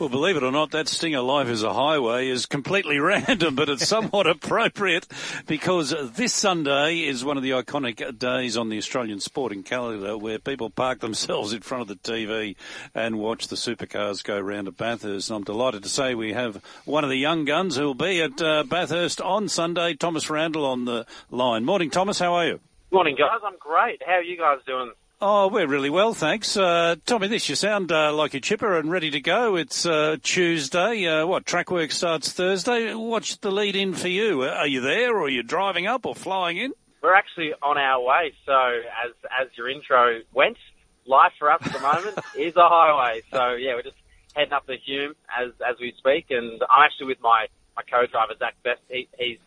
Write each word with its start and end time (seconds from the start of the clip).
Well, 0.00 0.08
believe 0.08 0.38
it 0.38 0.42
or 0.42 0.50
not, 0.50 0.70
that 0.70 0.88
Stinger 0.88 1.20
Life 1.20 1.48
is 1.48 1.62
a 1.62 1.74
Highway 1.74 2.28
is 2.28 2.46
completely 2.46 2.98
random, 3.00 3.54
but 3.54 3.68
it's 3.68 3.86
somewhat 3.86 4.26
appropriate 4.26 5.06
because 5.46 5.94
this 6.14 6.32
Sunday 6.32 7.00
is 7.00 7.22
one 7.22 7.36
of 7.36 7.42
the 7.42 7.50
iconic 7.50 8.18
days 8.18 8.56
on 8.56 8.70
the 8.70 8.78
Australian 8.78 9.20
sporting 9.20 9.62
calendar 9.62 10.16
where 10.16 10.38
people 10.38 10.70
park 10.70 11.00
themselves 11.00 11.52
in 11.52 11.60
front 11.60 11.82
of 11.82 11.88
the 11.88 11.96
TV 11.96 12.56
and 12.94 13.18
watch 13.18 13.48
the 13.48 13.56
supercars 13.56 14.24
go 14.24 14.40
round 14.40 14.68
at 14.68 14.78
Bathurst. 14.78 15.28
And 15.28 15.36
I'm 15.36 15.44
delighted 15.44 15.82
to 15.82 15.90
say 15.90 16.14
we 16.14 16.32
have 16.32 16.64
one 16.86 17.04
of 17.04 17.10
the 17.10 17.18
young 17.18 17.44
guns 17.44 17.76
who 17.76 17.84
will 17.84 17.94
be 17.94 18.22
at 18.22 18.40
uh, 18.40 18.64
Bathurst 18.64 19.20
on 19.20 19.50
Sunday, 19.50 19.92
Thomas 19.92 20.30
Randall 20.30 20.64
on 20.64 20.86
the 20.86 21.04
line. 21.30 21.66
Morning, 21.66 21.90
Thomas. 21.90 22.18
How 22.18 22.32
are 22.32 22.46
you? 22.46 22.60
Morning, 22.90 23.16
guys. 23.18 23.40
I'm 23.44 23.58
great. 23.58 24.00
How 24.06 24.14
are 24.14 24.22
you 24.22 24.38
guys 24.38 24.60
doing? 24.66 24.92
Oh, 25.22 25.48
we're 25.48 25.66
really 25.66 25.90
well, 25.90 26.14
thanks. 26.14 26.56
Uh, 26.56 26.96
Tommy, 27.04 27.28
this, 27.28 27.46
you 27.50 27.54
sound 27.54 27.92
uh, 27.92 28.10
like 28.10 28.32
you're 28.32 28.40
chipper 28.40 28.78
and 28.78 28.90
ready 28.90 29.10
to 29.10 29.20
go. 29.20 29.54
It's 29.56 29.84
uh, 29.84 30.16
Tuesday. 30.22 31.06
Uh, 31.06 31.26
what, 31.26 31.44
track 31.44 31.70
work 31.70 31.92
starts 31.92 32.32
Thursday. 32.32 32.94
What's 32.94 33.36
the 33.36 33.50
lead 33.50 33.76
in 33.76 33.92
for 33.92 34.08
you? 34.08 34.44
Are 34.44 34.66
you 34.66 34.80
there 34.80 35.14
or 35.14 35.24
are 35.24 35.28
you 35.28 35.42
driving 35.42 35.86
up 35.86 36.06
or 36.06 36.14
flying 36.14 36.56
in? 36.56 36.72
We're 37.02 37.14
actually 37.14 37.52
on 37.62 37.76
our 37.76 38.02
way. 38.02 38.32
So, 38.46 38.52
as 38.54 39.12
as 39.38 39.48
your 39.58 39.68
intro 39.68 40.20
went, 40.32 40.56
life 41.04 41.32
for 41.38 41.50
us 41.50 41.60
at 41.66 41.72
the 41.74 41.80
moment 41.80 42.18
is 42.38 42.56
a 42.56 42.66
highway. 42.66 43.20
So, 43.30 43.50
yeah, 43.50 43.74
we're 43.74 43.82
just 43.82 43.96
heading 44.34 44.54
up 44.54 44.66
the 44.66 44.78
Hume 44.78 45.14
as 45.38 45.50
as 45.60 45.76
we 45.78 45.92
speak. 45.98 46.30
And 46.30 46.62
I'm 46.62 46.82
actually 46.82 47.08
with 47.08 47.20
my, 47.20 47.48
my 47.76 47.82
co-driver, 47.82 48.32
Zak 48.38 48.54
Best. 48.62 48.80
He, 48.88 49.06
he's, 49.18 49.38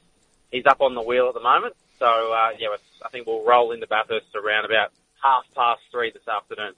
he's 0.52 0.68
up 0.68 0.82
on 0.82 0.94
the 0.94 1.02
wheel 1.02 1.30
at 1.30 1.34
the 1.34 1.42
moment. 1.42 1.76
So, 1.98 2.06
uh, 2.06 2.50
yeah, 2.60 2.68
I 3.04 3.10
think 3.10 3.26
we'll 3.26 3.44
roll 3.44 3.72
into 3.72 3.88
Bathurst 3.88 4.36
around 4.36 4.66
about 4.66 4.92
half 5.24 5.44
past 5.56 5.82
three 5.92 6.12
this 6.12 6.28
afternoon. 6.28 6.74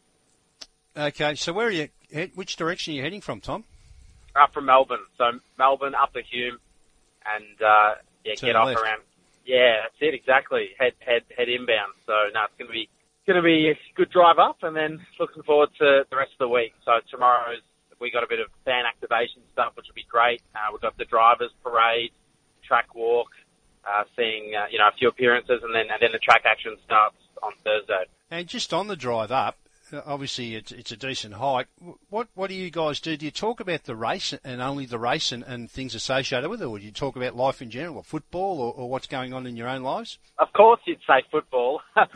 Okay, 0.97 1.35
so 1.35 1.51
where 1.51 1.67
are 1.67 1.71
you? 1.71 1.89
Which 2.35 2.55
direction 2.55 2.93
are 2.93 2.97
you 2.97 3.03
heading 3.03 3.21
from, 3.21 3.41
Tom? 3.41 3.65
Up 4.35 4.53
from 4.53 4.65
Melbourne. 4.65 5.05
So 5.17 5.31
Melbourne 5.57 5.95
up 5.95 6.13
the 6.13 6.21
Hume, 6.21 6.57
and 7.25 7.61
uh, 7.61 7.95
yeah, 8.23 8.35
get 8.35 8.55
off 8.55 8.67
left. 8.67 8.79
around. 8.79 9.01
Yeah, 9.45 9.81
that's 9.83 9.95
it 9.99 10.13
exactly. 10.13 10.69
Head 10.79 10.93
head 10.99 11.23
head 11.35 11.49
inbound. 11.49 11.93
So 12.05 12.13
no, 12.33 12.45
it's 12.45 12.57
going 12.57 12.67
to 12.67 12.73
be 12.73 12.87
going 13.27 13.37
to 13.37 13.43
be 13.43 13.71
a 13.71 13.77
good 13.95 14.11
drive 14.11 14.39
up, 14.39 14.63
and 14.63 14.75
then 14.75 14.99
looking 15.19 15.43
forward 15.43 15.69
to 15.79 16.05
the 16.09 16.15
rest 16.15 16.31
of 16.33 16.39
the 16.39 16.49
week. 16.49 16.73
So 16.85 16.99
tomorrow's 17.11 17.61
we 17.99 18.11
got 18.11 18.23
a 18.23 18.27
bit 18.27 18.39
of 18.39 18.47
fan 18.65 18.83
activation 18.85 19.41
stuff, 19.53 19.73
which 19.75 19.87
will 19.87 19.95
be 19.95 20.07
great. 20.09 20.41
Uh, 20.53 20.71
we've 20.71 20.81
got 20.81 20.97
the 20.97 21.05
drivers 21.05 21.51
parade, 21.63 22.11
track 22.63 22.93
walk, 22.93 23.31
uh, 23.87 24.03
seeing 24.15 24.53
uh, 24.55 24.67
you 24.69 24.77
know 24.77 24.87
a 24.87 24.95
few 24.97 25.07
appearances, 25.07 25.61
and 25.63 25.73
then 25.73 25.87
and 25.91 25.99
then 26.01 26.11
the 26.11 26.19
track 26.19 26.43
action 26.45 26.75
starts 26.85 27.17
on 27.43 27.53
Thursday. 27.63 28.05
And 28.31 28.47
just 28.47 28.73
on 28.73 28.87
the 28.87 28.95
drive 28.95 29.31
up, 29.31 29.57
uh, 29.93 30.01
obviously 30.05 30.55
it's, 30.55 30.71
it's 30.71 30.91
a 30.91 30.97
decent 30.97 31.35
hike. 31.35 31.67
What 32.09 32.27
what 32.33 32.49
do 32.49 32.55
you 32.55 32.71
guys 32.71 32.99
do? 32.99 33.15
Do 33.15 33.25
you 33.25 33.31
talk 33.31 33.59
about 33.59 33.83
the 33.83 33.95
race 33.95 34.33
and 34.43 34.61
only 34.61 34.85
the 34.85 34.97
race 34.97 35.31
and, 35.31 35.43
and 35.43 35.69
things 35.69 35.93
associated 35.93 36.49
with 36.49 36.61
it, 36.61 36.65
or 36.65 36.79
do 36.79 36.85
you 36.85 36.91
talk 36.91 37.15
about 37.15 37.35
life 37.35 37.61
in 37.61 37.69
general, 37.69 37.97
or 37.97 38.03
football, 38.03 38.59
or, 38.59 38.73
or 38.73 38.89
what's 38.89 39.07
going 39.07 39.33
on 39.33 39.45
in 39.45 39.55
your 39.55 39.67
own 39.67 39.83
lives? 39.83 40.17
Of 40.39 40.51
course, 40.53 40.79
you'd 40.85 40.99
say 41.07 41.23
football. 41.31 41.81
um, 41.95 42.07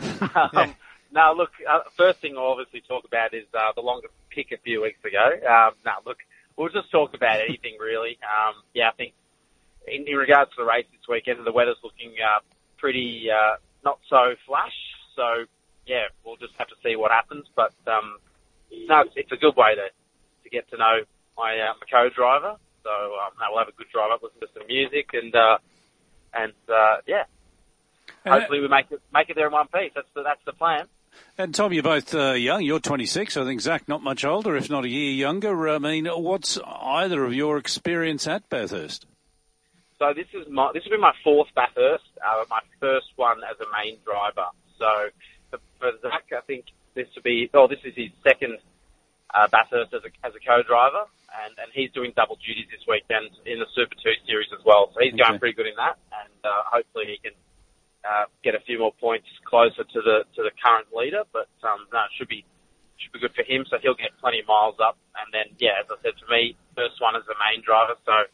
Yeah. 0.53 0.73
No, 1.11 1.33
look. 1.35 1.51
Uh, 1.67 1.79
first 1.97 2.19
thing 2.19 2.37
I'll 2.37 2.53
obviously 2.53 2.81
talk 2.87 3.03
about 3.05 3.33
is 3.33 3.45
uh, 3.53 3.71
the 3.75 3.81
longest 3.81 4.13
pick 4.29 4.51
a 4.51 4.57
few 4.57 4.83
weeks 4.83 4.99
ago. 5.03 5.25
Um, 5.47 5.73
no, 5.85 5.93
look, 6.05 6.17
we'll 6.55 6.69
just 6.69 6.91
talk 6.91 7.15
about 7.15 7.39
anything 7.39 7.77
really. 7.79 8.19
Um, 8.23 8.55
yeah, 8.73 8.89
I 8.89 8.91
think 8.91 9.13
in, 9.87 10.07
in 10.07 10.15
regards 10.15 10.51
to 10.51 10.57
the 10.59 10.65
race 10.65 10.85
this 10.91 11.07
weekend, 11.07 11.39
the 11.45 11.51
weather's 11.51 11.81
looking 11.83 12.13
uh, 12.23 12.41
pretty 12.77 13.27
uh, 13.31 13.57
not 13.83 13.99
so 14.09 14.35
flash. 14.45 14.73
So 15.15 15.45
yeah, 15.89 16.05
we'll 16.23 16.37
just 16.37 16.53
have 16.59 16.67
to 16.67 16.75
see 16.85 16.95
what 16.95 17.11
happens. 17.11 17.45
But 17.55 17.73
um, 17.87 18.17
no, 18.87 19.01
it's, 19.01 19.13
it's 19.15 19.31
a 19.31 19.37
good 19.37 19.55
way 19.57 19.73
to 19.73 19.89
to 20.43 20.49
get 20.49 20.69
to 20.69 20.77
know 20.77 21.01
my 21.35 21.57
uh, 21.57 21.73
my 21.81 21.87
co-driver. 21.89 22.55
So 22.83 22.89
um, 22.89 23.33
no, 23.41 23.45
we'll 23.49 23.59
have 23.59 23.67
a 23.67 23.77
good 23.77 23.89
drive 23.91 24.11
up, 24.11 24.21
listen 24.21 24.39
to 24.39 24.47
some 24.53 24.67
music, 24.67 25.09
and 25.13 25.35
uh, 25.35 25.57
and 26.33 26.53
uh, 26.69 26.97
yeah, 27.07 27.23
And, 28.23 28.33
uh, 28.33 28.39
hopefully 28.39 28.61
we 28.61 28.67
make 28.67 28.91
it 28.91 29.01
make 29.11 29.29
it 29.29 29.35
there 29.35 29.47
in 29.47 29.53
one 29.53 29.67
piece. 29.67 29.91
That's 29.95 30.07
the 30.13 30.21
that's 30.21 30.45
the 30.45 30.53
plan. 30.53 30.85
and 31.37 31.53
Tom, 31.55 31.73
you're 31.73 31.83
both 31.83 32.13
uh, 32.13 32.33
young. 32.33 32.61
You're 32.61 32.79
26. 32.79 33.35
I 33.35 33.43
think 33.43 33.61
Zak 33.61 33.87
not 33.87 34.03
much 34.03 34.23
older, 34.23 34.55
if 34.55 34.69
not 34.69 34.85
a 34.85 34.89
year 34.89 35.11
younger. 35.11 35.69
I 35.69 35.79
mean, 35.79 36.05
what's 36.05 36.59
either 36.63 37.25
of 37.25 37.33
your 37.33 37.57
experience 37.57 38.27
at 38.27 38.47
Bathurst? 38.47 39.07
So 39.97 40.13
this 40.15 40.27
is 40.33 40.47
my 40.49 40.71
this 40.73 40.83
will 40.85 40.97
be 40.97 41.01
my 41.01 41.13
fourth 41.23 41.49
Bathurst, 41.55 42.05
uh, 42.25 42.45
my 42.49 42.61
first 42.79 43.07
one 43.15 43.39
as 43.43 43.57
a 43.59 43.67
main 43.75 43.97
driver. 44.05 44.47
So 44.77 45.09
for, 45.49 45.59
for 45.79 45.91
Zak, 46.01 46.29
I 46.31 46.41
think 46.45 46.65
this 46.95 47.07
will 47.15 47.23
be 47.23 47.49
oh 47.53 47.67
this 47.67 47.79
is 47.85 47.93
his 47.95 48.11
second 48.23 48.57
uh, 49.33 49.47
Bathurst 49.51 49.93
as 49.93 50.01
a 50.05 50.11
as 50.25 50.33
a 50.33 50.41
co-driver, 50.41 51.05
and 51.45 51.53
and 51.57 51.69
he's 51.73 51.91
doing 51.91 52.13
double 52.15 52.37
duties 52.41 52.67
this 52.71 52.81
weekend 52.87 53.29
in 53.45 53.59
the 53.59 53.69
Super 53.75 53.95
Two 53.95 54.15
series 54.25 54.49
as 54.53 54.63
well. 54.65 54.89
So 54.93 55.01
he's 55.01 55.13
Okay. 55.13 55.23
going 55.23 55.39
pretty 55.39 55.55
good 55.55 55.67
in 55.69 55.77
that, 55.77 55.97
and 56.13 56.39
uh, 56.43 56.63
hopefully 56.69 57.05
he 57.13 57.17
can 57.21 57.35
uh, 58.03 58.25
get 58.43 58.55
a 58.55 58.61
few 58.65 58.79
more 58.79 58.93
points 58.97 59.27
closer 59.45 59.83
to 59.83 59.99
the 60.01 60.25
to 60.35 60.41
the 60.41 60.53
current 60.57 60.89
leader. 60.93 61.23
But 61.31 61.49
um, 61.61 61.85
no, 61.93 62.05
it 62.09 62.13
should 62.17 62.29
be 62.29 62.45
should 62.97 63.13
be 63.13 63.19
good 63.19 63.35
for 63.35 63.45
him. 63.45 63.65
So 63.69 63.77
he'll 63.81 63.97
get 63.97 64.11
plenty 64.19 64.41
of 64.41 64.47
miles 64.47 64.81
up, 64.81 64.97
and 65.17 65.29
then 65.31 65.53
yeah, 65.59 65.77
as 65.79 65.87
I 65.89 65.97
said, 66.01 66.17
for 66.19 66.29
me, 66.31 66.57
first 66.75 66.97
one 66.99 67.15
as 67.15 67.23
the 67.29 67.37
main 67.37 67.61
driver. 67.61 67.95
So 68.05 68.25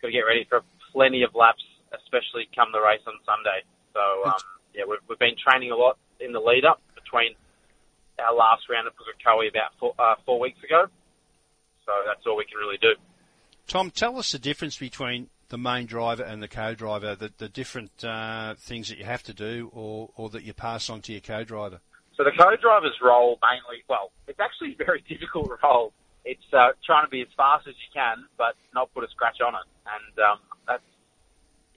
got 0.00 0.08
to 0.08 0.12
get 0.12 0.24
ready 0.24 0.46
for 0.48 0.62
plenty 0.92 1.22
of 1.22 1.34
laps, 1.34 1.62
especially 1.92 2.48
come 2.56 2.72
the 2.72 2.80
race 2.80 3.04
on 3.06 3.18
Sunday. 3.26 3.66
So 3.92 4.00
um, 4.24 4.40
yeah, 4.74 4.84
we've, 4.88 5.00
we've 5.08 5.18
been 5.18 5.36
training 5.36 5.70
a 5.70 5.76
lot 5.76 5.98
in 6.20 6.32
the 6.32 6.40
lead 6.40 6.64
up 6.64 6.80
between 6.94 7.34
our 8.18 8.34
last 8.34 8.68
round 8.68 8.86
at 8.86 8.92
Pukekohe 8.94 9.48
about 9.48 9.72
four, 9.78 9.94
uh, 9.98 10.14
four 10.26 10.38
weeks 10.40 10.62
ago. 10.62 10.86
So 11.86 11.92
that's 12.06 12.26
all 12.26 12.36
we 12.36 12.44
can 12.44 12.58
really 12.58 12.78
do. 12.78 12.94
Tom, 13.66 13.90
tell 13.90 14.18
us 14.18 14.32
the 14.32 14.38
difference 14.38 14.76
between 14.76 15.28
the 15.48 15.58
main 15.58 15.86
driver 15.86 16.22
and 16.22 16.42
the 16.42 16.48
co-driver, 16.48 17.14
the, 17.14 17.32
the 17.38 17.48
different 17.48 18.04
uh, 18.04 18.54
things 18.58 18.88
that 18.88 18.98
you 18.98 19.04
have 19.04 19.22
to 19.24 19.34
do 19.34 19.70
or, 19.72 20.10
or 20.16 20.28
that 20.30 20.44
you 20.44 20.52
pass 20.52 20.88
on 20.88 21.00
to 21.02 21.12
your 21.12 21.20
co-driver. 21.20 21.80
So 22.16 22.24
the 22.24 22.30
co-driver's 22.30 22.98
role 23.02 23.38
mainly, 23.42 23.82
well, 23.88 24.12
it's 24.28 24.40
actually 24.40 24.76
a 24.78 24.84
very 24.84 25.04
difficult 25.08 25.50
role. 25.62 25.92
It's 26.24 26.44
uh, 26.52 26.76
trying 26.84 27.06
to 27.06 27.10
be 27.10 27.22
as 27.22 27.28
fast 27.36 27.66
as 27.66 27.74
you 27.74 27.90
can, 27.94 28.24
but 28.36 28.54
not 28.74 28.92
put 28.94 29.04
a 29.04 29.08
scratch 29.08 29.38
on 29.40 29.54
it. 29.54 29.66
And 29.86 30.18
um, 30.18 30.38
that's, 30.66 30.84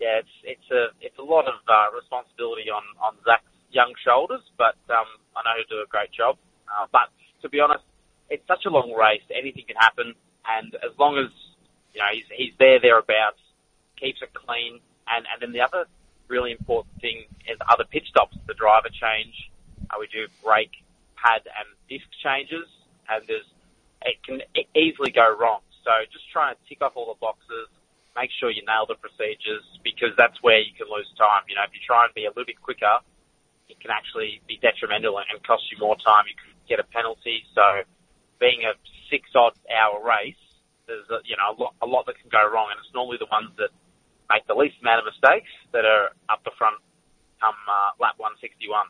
yeah, 0.03 0.19
it's 0.19 0.35
it's 0.43 0.69
a 0.69 0.91
it's 0.99 1.15
a 1.15 1.23
lot 1.23 1.47
of 1.47 1.63
uh, 1.63 1.95
responsibility 1.95 2.67
on 2.67 2.83
on 2.99 3.15
Zak's 3.23 3.47
young 3.71 3.95
shoulders, 4.03 4.43
but 4.59 4.75
um, 4.91 5.07
I 5.31 5.47
know 5.47 5.55
he'll 5.55 5.79
do 5.79 5.81
a 5.81 5.87
great 5.87 6.11
job. 6.11 6.35
Uh, 6.67 6.91
but 6.91 7.07
to 7.41 7.47
be 7.47 7.63
honest, 7.63 7.87
it's 8.29 8.43
such 8.43 8.67
a 8.67 8.69
long 8.69 8.91
race; 8.91 9.23
anything 9.31 9.63
can 9.63 9.79
happen. 9.79 10.11
And 10.43 10.75
as 10.83 10.91
long 10.99 11.15
as 11.15 11.31
you 11.95 12.03
know 12.03 12.11
he's 12.11 12.27
he's 12.35 12.51
there 12.59 12.83
thereabouts, 12.83 13.39
keeps 13.95 14.19
it 14.19 14.35
clean, 14.35 14.83
and 15.07 15.23
and 15.31 15.39
then 15.39 15.55
the 15.55 15.63
other 15.63 15.87
really 16.27 16.51
important 16.51 16.99
thing 16.99 17.23
is 17.47 17.55
other 17.71 17.87
pit 17.87 18.03
stops. 18.11 18.35
The 18.43 18.59
driver 18.59 18.91
change, 18.91 19.35
uh, 19.87 19.95
we 20.03 20.11
do 20.11 20.27
brake, 20.43 20.83
pad, 21.15 21.47
and 21.47 21.67
disc 21.87 22.11
changes, 22.19 22.67
and 23.07 23.23
there's 23.23 23.47
it 24.03 24.19
can 24.27 24.43
easily 24.75 25.15
go 25.15 25.31
wrong. 25.31 25.63
So 25.87 25.91
just 26.11 26.27
try 26.27 26.51
and 26.51 26.59
tick 26.67 26.83
off 26.83 26.99
all 26.99 27.07
the 27.07 27.19
boxes, 27.23 27.71
make 28.15 28.29
sure 28.39 28.49
you 28.49 28.61
nail 28.65 28.85
the 28.85 28.95
procedures, 28.95 29.65
because 29.83 30.13
that's 30.17 30.37
where 30.41 30.59
you 30.59 30.73
can 30.77 30.87
lose 30.89 31.09
time. 31.17 31.43
You 31.49 31.55
know, 31.55 31.65
if 31.65 31.73
you 31.73 31.81
try 31.85 32.05
and 32.05 32.13
be 32.13 32.25
a 32.25 32.31
little 32.33 32.47
bit 32.47 32.61
quicker, 32.61 33.01
it 33.69 33.79
can 33.79 33.91
actually 33.91 34.41
be 34.47 34.59
detrimental 34.61 35.17
and 35.17 35.27
cost 35.43 35.63
you 35.71 35.77
more 35.79 35.97
time. 35.97 36.25
You 36.29 36.37
could 36.37 36.53
get 36.69 36.79
a 36.79 36.87
penalty. 36.93 37.43
So 37.55 37.83
being 38.39 38.63
a 38.67 38.73
six 39.09 39.29
odd 39.33 39.57
hour 39.71 39.97
race, 40.03 40.39
there's 40.87 41.07
a, 41.09 41.23
you 41.23 41.35
know 41.39 41.51
a 41.51 41.55
lot, 41.55 41.73
a 41.81 41.87
lot 41.87 42.05
that 42.05 42.19
can 42.19 42.29
go 42.29 42.43
wrong, 42.43 42.69
and 42.69 42.77
it's 42.77 42.93
normally 42.93 43.17
the 43.17 43.31
ones 43.31 43.49
that 43.57 43.71
make 44.29 44.45
the 44.47 44.55
least 44.55 44.75
amount 44.81 44.99
of 44.99 45.05
mistakes 45.07 45.49
that 45.71 45.85
are 45.85 46.11
up 46.29 46.43
the 46.43 46.51
front 46.57 46.77
come 47.39 47.55
uh, 47.67 47.91
lap 47.99 48.15
161. 48.17 48.87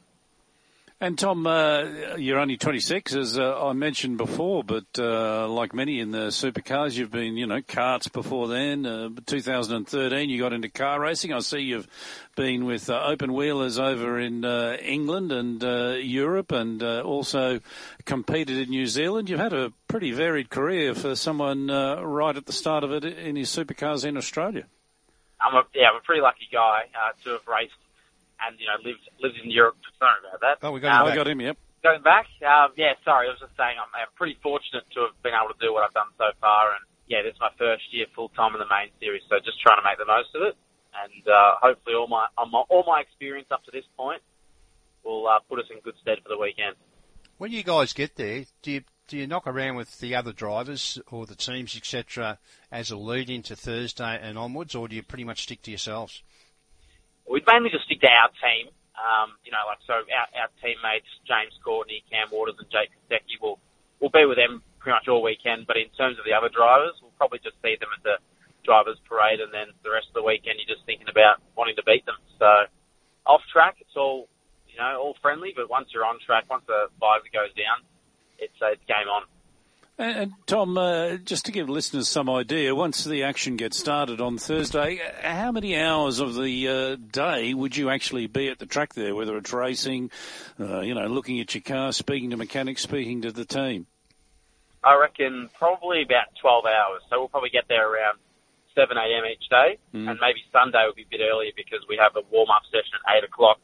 And 1.03 1.19
Tom, 1.19 1.45
uh, 1.45 2.15
you're 2.15 2.39
only 2.39 2.55
26, 2.55 3.13
as 3.13 3.37
uh, 3.37 3.61
I 3.61 3.73
mentioned 3.73 4.17
before, 4.17 4.63
but 4.63 4.85
uh, 4.97 5.49
like 5.49 5.73
many 5.73 5.99
in 5.99 6.11
the 6.11 6.27
supercars, 6.27 6.95
you've 6.95 7.11
been, 7.11 7.35
you 7.35 7.45
know, 7.45 7.59
karts 7.59 8.09
before 8.09 8.47
then. 8.47 8.85
Uh, 8.85 9.09
2013, 9.25 10.29
you 10.29 10.39
got 10.39 10.53
into 10.53 10.69
car 10.69 11.01
racing. 11.01 11.33
I 11.33 11.39
see 11.39 11.59
you've 11.59 11.89
been 12.37 12.63
with 12.63 12.89
uh, 12.89 13.03
open 13.03 13.33
wheelers 13.33 13.79
over 13.79 14.17
in 14.17 14.45
uh, 14.45 14.77
England 14.81 15.33
and 15.33 15.61
Europe, 16.05 16.53
and 16.53 16.81
also 16.81 17.59
competed 18.05 18.57
in 18.57 18.69
New 18.69 18.87
Zealand. 18.87 19.29
You've 19.29 19.41
had 19.41 19.51
a 19.51 19.73
pretty 19.89 20.13
varied 20.13 20.49
career 20.49 20.95
for 20.95 21.17
someone 21.17 21.67
right 21.67 22.37
at 22.37 22.45
the 22.45 22.53
start 22.53 22.85
of 22.85 22.93
it 22.93 23.03
in 23.03 23.35
his 23.35 23.49
supercars 23.49 24.05
in 24.05 24.15
Australia. 24.15 24.67
I'm 25.41 25.53
a 25.53 25.63
yeah, 25.75 25.89
I'm 25.89 25.97
a 25.97 25.99
pretty 26.05 26.21
lucky 26.21 26.47
guy 26.49 26.83
to 27.25 27.31
have 27.31 27.45
raced 27.45 27.73
and 28.41 28.59
you 28.59 28.65
know 28.65 28.77
lived 28.81 29.03
lived 29.19 29.37
in 29.43 29.51
Europe. 29.51 29.77
Sorry 29.99 30.17
about 30.23 30.41
that. 30.41 30.55
Oh, 30.65 30.71
we 30.71 30.79
got 30.79 31.01
Um, 31.01 31.07
you 31.07 31.13
I 31.13 31.15
got 31.15 31.27
him, 31.27 31.41
yep. 31.41 31.57
Going 31.83 32.01
back, 32.01 32.27
um, 32.47 32.71
yeah, 32.79 32.95
sorry, 33.03 33.27
I 33.27 33.35
was 33.35 33.43
just 33.43 33.55
saying 33.59 33.75
I'm, 33.75 33.91
I'm 33.91 34.07
pretty 34.15 34.39
fortunate 34.39 34.87
to 34.95 35.11
have 35.11 35.17
been 35.19 35.35
able 35.35 35.51
to 35.51 35.59
do 35.59 35.75
what 35.75 35.83
I've 35.83 35.91
done 35.91 36.15
so 36.17 36.31
far, 36.39 36.71
and 36.79 36.83
yeah, 37.11 37.21
this 37.21 37.35
is 37.35 37.41
my 37.43 37.51
first 37.59 37.83
year 37.91 38.07
full 38.15 38.29
time 38.31 38.55
in 38.55 38.63
the 38.63 38.71
main 38.71 38.87
series, 39.03 39.21
so 39.27 39.35
just 39.43 39.59
trying 39.59 39.77
to 39.77 39.85
make 39.85 39.99
the 39.99 40.07
most 40.07 40.31
of 40.31 40.47
it, 40.47 40.55
and 40.95 41.23
uh, 41.27 41.59
hopefully 41.59 41.95
all 41.95 42.07
my, 42.07 42.31
all 42.37 42.47
my 42.47 42.63
all 42.71 42.83
my 42.87 43.03
experience 43.03 43.51
up 43.51 43.63
to 43.67 43.71
this 43.71 43.83
point 43.99 44.23
will 45.03 45.27
uh, 45.27 45.43
put 45.49 45.59
us 45.59 45.67
in 45.69 45.83
good 45.83 45.99
stead 45.99 46.23
for 46.23 46.29
the 46.29 46.39
weekend. 46.39 46.79
When 47.37 47.51
you 47.51 47.63
guys 47.63 47.91
get 47.91 48.15
there, 48.15 48.47
do 48.61 48.71
you 48.71 48.81
do 49.07 49.17
you 49.17 49.27
knock 49.27 49.47
around 49.47 49.75
with 49.75 49.99
the 49.99 50.15
other 50.15 50.31
drivers 50.31 50.99
or 51.11 51.25
the 51.25 51.35
teams, 51.35 51.75
etc., 51.75 52.39
as 52.71 52.91
a 52.91 52.97
lead 52.97 53.29
into 53.29 53.55
Thursday 53.55 54.19
and 54.21 54.37
onwards, 54.37 54.75
or 54.75 54.87
do 54.87 54.95
you 54.95 55.03
pretty 55.03 55.23
much 55.23 55.43
stick 55.43 55.61
to 55.63 55.71
yourselves? 55.71 56.23
We'd 57.29 57.47
mainly 57.47 57.69
just 57.69 57.85
stick 57.85 58.01
to 58.01 58.11
our 58.11 58.29
team. 58.41 58.69
Um, 58.93 59.35
you 59.41 59.51
know, 59.51 59.63
like 59.65 59.81
so, 59.89 60.05
our, 60.05 60.27
our 60.37 60.49
teammates 60.61 61.09
James 61.25 61.55
Courtney, 61.65 62.05
Cam 62.11 62.29
Waters, 62.29 62.55
and 62.61 62.69
Jake 62.69 62.93
Kostecki 62.93 63.41
will 63.41 63.57
will 63.99 64.13
be 64.13 64.27
with 64.27 64.37
them 64.37 64.61
pretty 64.79 64.95
much 64.99 65.07
all 65.07 65.23
weekend. 65.23 65.65
But 65.65 65.81
in 65.81 65.89
terms 65.97 66.19
of 66.19 66.25
the 66.27 66.35
other 66.35 66.51
drivers, 66.51 66.93
we'll 67.01 67.15
probably 67.17 67.39
just 67.41 67.57
see 67.63 67.73
them 67.79 67.89
at 67.89 68.03
the 68.03 68.21
drivers' 68.61 69.01
parade, 69.09 69.41
and 69.41 69.49
then 69.49 69.73
the 69.81 69.89
rest 69.89 70.11
of 70.11 70.15
the 70.15 70.25
weekend 70.25 70.61
you're 70.61 70.69
just 70.69 70.85
thinking 70.85 71.09
about 71.09 71.41
wanting 71.57 71.75
to 71.79 71.85
beat 71.87 72.05
them. 72.05 72.19
So 72.37 72.69
off 73.25 73.41
track, 73.49 73.81
it's 73.81 73.97
all 73.97 74.29
you 74.73 74.81
know, 74.81 74.97
all 74.97 75.15
friendly. 75.21 75.53
But 75.55 75.69
once 75.69 75.89
you're 75.93 76.05
on 76.05 76.17
track, 76.25 76.49
once 76.49 76.65
the 76.65 76.89
visor 76.97 77.29
goes 77.29 77.53
down, 77.53 77.85
it's 78.41 78.57
it's 78.61 78.83
game 78.89 79.07
on. 79.07 79.23
And, 79.97 80.17
and 80.17 80.33
Tom, 80.47 80.77
uh, 80.77 81.17
just 81.17 81.45
to 81.45 81.51
give 81.51 81.69
listeners 81.69 82.07
some 82.07 82.29
idea, 82.29 82.73
once 82.73 83.03
the 83.03 83.23
action 83.23 83.57
gets 83.57 83.77
started 83.77 84.21
on 84.21 84.37
Thursday, 84.37 84.99
how 85.21 85.51
many 85.51 85.77
hours 85.77 86.19
of 86.19 86.35
the 86.35 86.67
uh, 86.67 86.95
day 87.11 87.53
would 87.53 87.77
you 87.77 87.89
actually 87.89 88.27
be 88.27 88.49
at 88.49 88.59
the 88.59 88.65
track 88.65 88.93
there? 88.93 89.15
Whether 89.15 89.37
it's 89.37 89.53
racing, 89.53 90.11
uh, 90.59 90.81
you 90.81 90.95
know, 90.95 91.07
looking 91.07 91.39
at 91.39 91.53
your 91.53 91.61
car, 91.61 91.91
speaking 91.91 92.31
to 92.31 92.37
mechanics, 92.37 92.81
speaking 92.81 93.21
to 93.21 93.31
the 93.31 93.45
team. 93.45 93.87
I 94.83 94.95
reckon 94.99 95.49
probably 95.57 96.03
about 96.03 96.27
12 96.41 96.65
hours. 96.65 97.01
So 97.09 97.19
we'll 97.19 97.29
probably 97.29 97.51
get 97.51 97.65
there 97.69 97.87
around 97.87 98.19
7 98.75 98.97
a.m. 98.97 99.23
each 99.31 99.47
day, 99.49 99.77
mm. 99.93 100.09
and 100.09 100.19
maybe 100.19 100.41
Sunday 100.51 100.83
will 100.85 100.97
be 100.97 101.03
a 101.03 101.11
bit 101.11 101.21
earlier 101.21 101.51
because 101.55 101.85
we 101.87 101.97
have 102.01 102.15
a 102.15 102.25
warm 102.31 102.49
up 102.49 102.63
session 102.67 102.97
at 103.07 103.23
8 103.23 103.23
o'clock, 103.23 103.59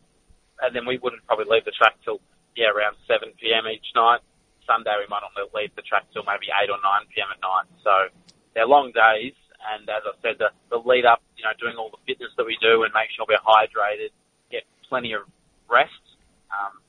and 0.62 0.76
then 0.76 0.86
we 0.86 0.98
wouldn't 0.98 1.26
probably 1.26 1.46
leave 1.50 1.66
the 1.66 1.72
track 1.72 1.96
till 2.06 2.22
yeah 2.56 2.70
around 2.70 2.96
7 3.08 3.34
p.m. 3.42 3.68
each 3.68 3.86
night. 3.96 4.22
Sunday 4.70 4.94
we 5.02 5.10
might 5.10 5.26
not 5.26 5.34
leave 5.58 5.74
the 5.74 5.82
track 5.82 6.06
till 6.14 6.22
maybe 6.30 6.54
8 6.54 6.70
or 6.70 6.78
9 6.78 7.10
p.m. 7.10 7.34
at 7.34 7.42
night. 7.42 7.66
So 7.82 8.14
they're 8.54 8.70
long 8.70 8.94
days, 8.94 9.34
and 9.74 9.90
as 9.90 10.06
I 10.06 10.14
said, 10.22 10.38
the, 10.38 10.54
the 10.70 10.78
lead 10.78 11.10
up, 11.10 11.26
you 11.34 11.42
know, 11.42 11.58
doing 11.58 11.74
all 11.82 11.90
the 11.90 12.02
fitness 12.06 12.30
that 12.38 12.46
we 12.46 12.54
do 12.62 12.86
and 12.86 12.94
make 12.94 13.10
sure 13.18 13.26
we're 13.26 13.42
hydrated, 13.42 14.14
get 14.54 14.70
plenty 14.86 15.18
of 15.18 15.26
rest, 15.66 16.06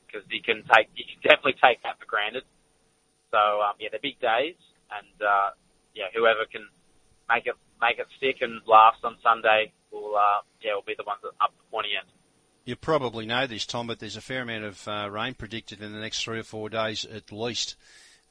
because 0.05 0.21
um, 0.21 0.33
you 0.33 0.45
can 0.45 0.61
take 0.69 0.93
you 0.93 1.09
can 1.09 1.19
definitely 1.25 1.57
take 1.57 1.81
that 1.81 1.97
for 1.97 2.05
granted. 2.05 2.45
So 3.33 3.41
um, 3.65 3.81
yeah, 3.81 3.89
they're 3.89 4.03
big 4.03 4.21
days, 4.21 4.59
and 4.93 5.17
uh, 5.17 5.57
yeah, 5.97 6.13
whoever 6.13 6.45
can 6.45 6.69
make 7.25 7.49
it 7.49 7.57
make 7.81 7.97
it 7.97 8.07
stick 8.21 8.45
and 8.45 8.61
last 8.69 9.01
on 9.03 9.17
Sunday 9.25 9.73
will 9.89 10.13
uh, 10.13 10.45
yeah 10.61 10.77
will 10.77 10.85
be 10.85 10.95
the 10.97 11.07
ones 11.07 11.23
that 11.25 11.33
up 11.41 11.55
the 11.57 11.65
pointy 11.73 11.97
end. 11.97 12.07
You 12.63 12.75
probably 12.75 13.25
know 13.25 13.47
this, 13.47 13.65
Tom, 13.65 13.87
but 13.87 13.99
there's 13.99 14.17
a 14.17 14.21
fair 14.21 14.43
amount 14.43 14.65
of 14.65 14.87
uh, 14.87 15.09
rain 15.09 15.33
predicted 15.33 15.81
in 15.81 15.93
the 15.93 15.99
next 15.99 16.23
three 16.23 16.39
or 16.39 16.43
four 16.43 16.69
days 16.69 17.05
at 17.05 17.31
least. 17.31 17.75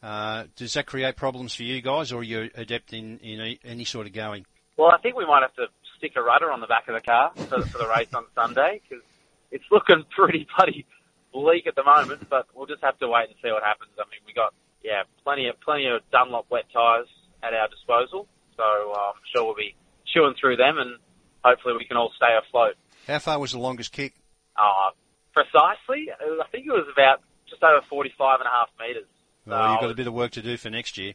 Uh, 0.02 0.44
does 0.56 0.74
that 0.74 0.86
create 0.86 1.16
problems 1.16 1.54
for 1.54 1.64
you 1.64 1.82
guys, 1.82 2.12
or 2.12 2.20
are 2.20 2.24
you 2.24 2.48
adept 2.54 2.92
in, 2.92 3.18
in 3.18 3.58
any 3.64 3.84
sort 3.84 4.06
of 4.06 4.12
going? 4.12 4.46
Well, 4.76 4.90
I 4.90 4.98
think 4.98 5.16
we 5.16 5.26
might 5.26 5.42
have 5.42 5.54
to 5.56 5.66
stick 5.98 6.12
a 6.16 6.22
rudder 6.22 6.50
on 6.50 6.60
the 6.60 6.66
back 6.66 6.88
of 6.88 6.94
the 6.94 7.00
car 7.00 7.32
for, 7.34 7.60
for 7.66 7.78
the 7.78 7.88
race 7.88 8.12
on 8.14 8.24
Sunday 8.34 8.80
because 8.88 9.04
it's 9.50 9.64
looking 9.70 10.04
pretty 10.16 10.46
bloody 10.56 10.86
bleak 11.32 11.66
at 11.66 11.74
the 11.74 11.84
moment. 11.84 12.28
But 12.30 12.46
we'll 12.54 12.66
just 12.66 12.82
have 12.82 12.98
to 13.00 13.08
wait 13.08 13.28
and 13.28 13.34
see 13.42 13.50
what 13.50 13.62
happens. 13.62 13.90
I 13.98 14.04
mean, 14.10 14.20
we 14.26 14.32
got 14.32 14.54
yeah 14.82 15.02
plenty 15.22 15.48
of 15.48 15.60
plenty 15.60 15.86
of 15.86 16.00
Dunlop 16.10 16.46
wet 16.50 16.64
tyres 16.72 17.08
at 17.42 17.52
our 17.52 17.68
disposal, 17.68 18.26
so 18.56 18.62
uh, 18.62 19.12
I'm 19.12 19.22
sure 19.34 19.44
we'll 19.44 19.54
be 19.54 19.74
chewing 20.06 20.34
through 20.40 20.56
them, 20.56 20.78
and 20.78 20.96
hopefully 21.44 21.74
we 21.76 21.84
can 21.84 21.96
all 21.96 22.12
stay 22.16 22.36
afloat. 22.36 22.76
How 23.06 23.18
far 23.18 23.38
was 23.38 23.52
the 23.52 23.58
longest 23.58 23.92
kick? 23.92 24.14
Uh, 24.56 24.90
precisely, 25.32 26.08
I 26.12 26.46
think 26.50 26.66
it 26.66 26.72
was 26.72 26.86
about 26.92 27.22
just 27.48 27.62
over 27.62 27.84
45 27.88 28.40
and 28.40 28.46
a 28.46 28.50
half 28.50 28.68
metres. 28.78 29.08
Well, 29.46 29.72
you've 29.72 29.80
got 29.80 29.90
a 29.90 29.94
bit 29.94 30.06
of 30.06 30.14
work 30.14 30.32
to 30.32 30.42
do 30.42 30.56
for 30.56 30.70
next 30.70 30.96
year. 30.98 31.14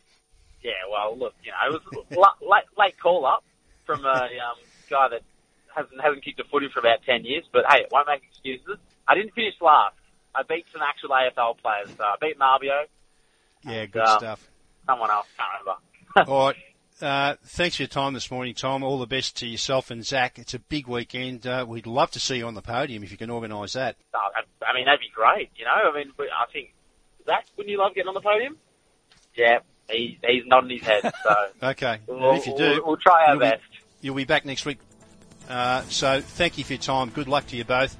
Yeah, 0.62 0.72
well, 0.92 1.18
look, 1.18 1.34
you 1.44 1.52
know, 1.52 1.78
it 1.78 1.82
was 2.10 2.28
late, 2.42 2.64
late 2.78 3.00
call 3.00 3.26
up 3.26 3.44
from 3.86 4.04
a 4.06 4.10
um, 4.10 4.58
guy 4.90 5.08
that 5.10 5.22
hasn't 5.76 6.02
hasn't 6.02 6.24
kicked 6.24 6.40
a 6.40 6.44
footy 6.46 6.68
for 6.74 6.80
about 6.80 7.04
10 7.06 7.24
years, 7.26 7.44
but 7.52 7.66
hey, 7.70 7.82
it 7.82 7.90
won't 7.92 8.08
make 8.08 8.24
excuses. 8.24 8.78
I 9.08 9.16
didn't 9.16 9.34
finish 9.34 9.54
last. 9.62 9.96
I 10.34 10.42
beat 10.44 10.66
some 10.74 10.82
actual 10.82 11.10
AFL 11.10 11.58
players. 11.60 11.96
So 11.96 12.04
I 12.04 12.16
beat 12.20 12.38
Marbio. 12.40 12.86
Yeah, 13.64 13.84
and, 13.84 13.92
good 13.92 14.02
uh, 14.02 14.18
stuff. 14.18 14.50
Someone 14.86 15.10
else, 15.10 15.28
can't 15.38 15.50
remember. 15.62 16.32
All 16.32 16.48
right. 16.48 16.56
Uh, 17.02 17.36
thanks 17.44 17.76
for 17.76 17.84
your 17.84 17.88
time 17.88 18.14
this 18.14 18.32
morning, 18.32 18.54
Tom. 18.54 18.82
All 18.84 18.98
the 18.98 19.06
best 19.06 19.36
to 19.38 19.48
yourself 19.48 19.92
and 19.92 20.06
Zak. 20.06 20.40
It's 20.40 20.54
a 20.54 20.60
big 20.60 20.88
weekend. 20.88 21.46
Uh, 21.46 21.66
we'd 21.68 21.88
love 21.88 22.12
to 22.12 22.20
see 22.20 22.38
you 22.38 22.48
on 22.48 22.54
the 22.54 22.62
podium 22.62 23.04
if 23.04 23.12
you 23.12 23.18
can 23.18 23.30
organise 23.30 23.74
that. 23.74 23.98
I 24.14 24.74
mean, 24.74 24.86
that'd 24.86 25.02
be 25.02 25.12
great. 25.14 25.50
You 25.58 25.66
know, 25.66 25.92
I 25.92 25.96
mean, 25.96 26.12
I 26.20 26.52
think 26.52 26.74
Zak, 27.26 27.46
wouldn't 27.58 27.72
you 27.72 27.80
love 27.80 27.94
getting 27.94 28.08
on 28.08 28.14
the 28.14 28.22
podium? 28.22 28.58
Yeah, 29.36 29.60
he, 29.90 30.18
he's 30.26 30.44
nodding 30.46 30.78
his 30.78 30.88
head. 30.88 31.12
So 31.24 31.36
okay, 31.64 32.00
we'll, 32.08 32.36
if 32.36 32.48
you 32.48 32.58
do, 32.58 32.70
we'll, 32.70 32.86
we'll 32.86 32.98
try 32.98 33.26
our 33.26 33.34
you'll 33.34 33.40
best. 33.40 33.62
Be, 33.72 33.78
you'll 34.02 34.16
be 34.16 34.26
back 34.26 34.46
next 34.46 34.66
week. 34.66 34.80
Uh, 35.50 35.82
so 35.84 36.22
thank 36.22 36.58
you 36.58 36.64
for 36.64 36.74
your 36.74 36.82
time. 36.82 37.10
Good 37.10 37.28
luck 37.28 37.46
to 37.48 37.58
you 37.58 37.66
both. 37.66 37.94